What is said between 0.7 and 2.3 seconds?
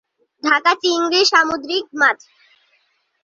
চিংড়ি সামুদ্রিক মাছ।